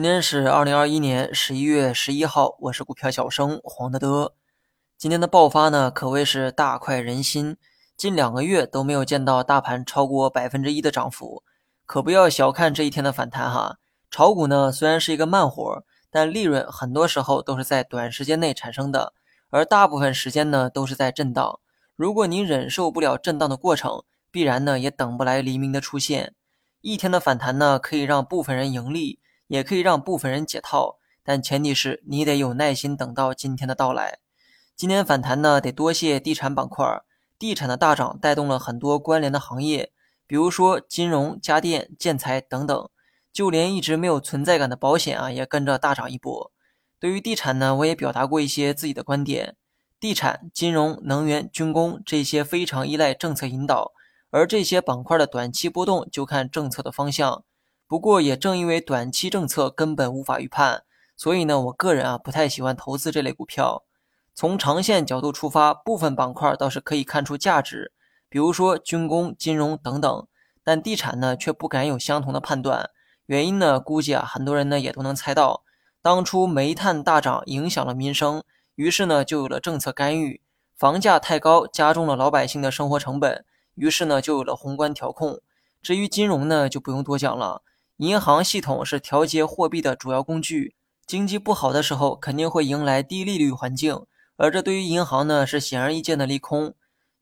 [0.00, 4.32] 今天是二零二一年十一月十一号，我是股票小生黄德德。
[4.96, 7.58] 今天的爆发呢，可谓是大快人心。
[7.98, 11.42] 近两个月都没有见到大盘超过百分之一的涨幅，
[11.84, 13.76] 可不要小看这一天的反弹哈。
[14.10, 19.12] 炒股呢虽然是一个慢活，但利润很多时候都是在短时间内产生的，
[19.50, 21.60] 而大部分时间呢都是在震荡。
[21.94, 26.32] 如果您忍受不了震荡的过程，必然呢也等不来黎明的出现。
[26.80, 29.19] 一天的反弹呢，可以让部分人盈利。
[29.50, 34.20] 也可以让部分人解套，但前提是你得有耐心等到今天的到来。
[34.76, 36.86] 今天反弹呢，得多谢地产板块，
[37.36, 39.92] 地产的大涨带动了很多关联的行业，
[40.28, 42.88] 比如说金融、家电、建材等等，
[43.32, 46.52] 就连一直没有存在感的保险啊，也跟着大涨一波。
[47.00, 49.56] 对于地产呢，我也表达过一些自己的观点：
[49.98, 53.90] 地产、金融、能源、军工这些非常依赖政策引导，
[54.30, 57.42] 而这些板块的短期波动就看政策的方向。
[57.90, 60.84] 不过也正因为短期政策根本无法预判，
[61.16, 63.82] 所以呢，我个人啊不太喜欢投资这类股票。
[64.32, 67.90] 从长线角度出发，部分板块倒是可以看出价值，
[68.28, 70.28] 比如说军工、金融等等。
[70.62, 72.90] 但地产呢，却不敢有相同的判断。
[73.26, 75.64] 原因呢，估计啊很多人呢也都能猜到，
[76.00, 78.44] 当初煤炭大涨影响了民生，
[78.76, 80.40] 于是呢就有了政策干预；
[80.76, 83.44] 房价太高加重了老百姓的生活成本，
[83.74, 85.40] 于是呢就有了宏观调控。
[85.82, 87.62] 至于金融呢，就不用多讲了。
[88.00, 94.06] 银行系统是调节货币的主要工具，经济不好的时候肯定会迎来低利率环境，
[94.38, 96.72] 而这对于银行呢是显而易见的利空。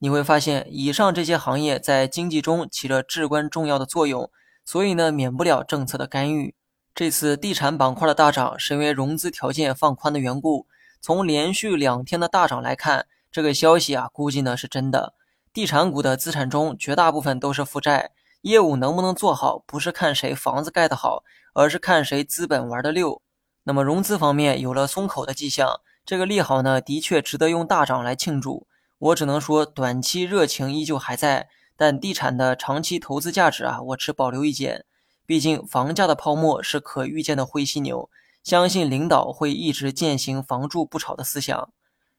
[0.00, 4.30] 你会发现，以上这些行业在经济中起着至关重要的作用，
[4.66, 6.54] 所以呢免不了政策的干预。
[6.94, 10.66] 这次地产板块的大涨是因为融资条件放宽的缘故。
[11.00, 15.14] 从连续两天的大涨来看，这个消息啊估计呢是真的。
[15.54, 18.10] 地产股的资产中绝大部分都是负债。
[18.42, 21.22] 业务能不能做好，不是看谁房子盖得好，
[21.54, 23.20] 而是看谁资本玩得溜。
[23.64, 28.66] 那么融资方面有了松口的迹象，这个利好呢，的确值得用大涨来庆祝。
[28.98, 34.84] 我只能说，短期热情依旧还在，但地产的长期投资价值啊，我持保留意见。
[35.26, 38.08] 毕竟房价的泡沫是可预见的灰犀牛，
[38.44, 41.68] 相信领导会一直践行房住不炒的思想。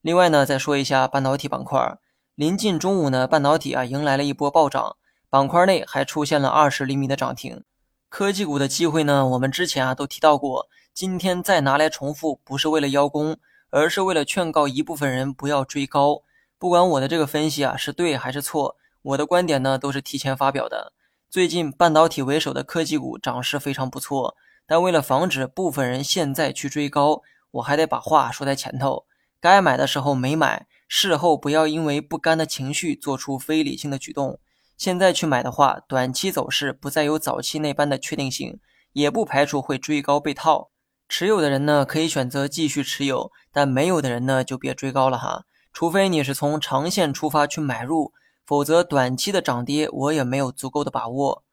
[0.00, 1.98] 另外呢，再说一下半导体板块，
[2.36, 4.96] 临近中午呢，半导体啊迎来了一波暴涨。
[5.32, 7.64] 板块内还出现了二十厘米的涨停，
[8.10, 9.26] 科技股的机会呢？
[9.28, 13.38] 我们之前啊都提到过，今天再拿来重复，不是为了邀功，
[13.70, 16.20] 而是为了劝告一部分人不要追高。
[16.58, 20.92] 不管我的这个分析啊是对还是错，我的观点呢都是提前发表的。
[21.30, 27.22] 最近半导体为首的科技股涨势非常不错，但为了防止部分人现在去追高，
[27.52, 29.06] 我还得把话说在前头：
[29.40, 34.38] 该买的时候没买，事后不要因为不甘的情绪做出非理性的举动。
[34.82, 38.58] 现在去买的话，短期走势不再有早期那般的确定性，
[38.94, 40.70] 也不排除会追高被套。
[41.08, 45.44] 持有的人呢，可以选择继续持有，但没有的人呢，就别追高了哈。
[45.72, 48.12] 除非你是从长线出发去买入，
[48.44, 51.44] 否则短期的涨跌我也没有足够的把握。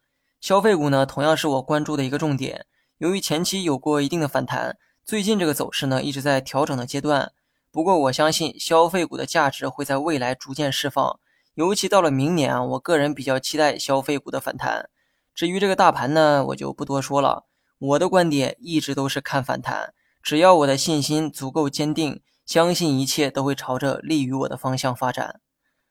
[0.42, 2.66] 消费股呢，同样是我关注的一个重点。
[2.98, 4.76] 由于前期有过一定的反弹，
[5.06, 7.32] 最近这个走势呢，一直在调整的阶段。
[7.72, 11.20] 不过我相信消费股的价值会在未来逐渐释放。
[11.60, 14.90] 尤其到了明年啊，我个人比较期待消费股的反弹。
[15.36, 17.48] 至于这个大盘呢，我就不多说了。
[17.80, 19.94] 我的观点一直都是看反弹，
[20.24, 25.42] 只要我的信心足够坚定，相信一切都会朝着利于我的方向发展。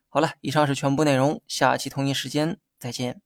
[0.08, 3.20] 好了，以上是全部内容，下期同一时间再见。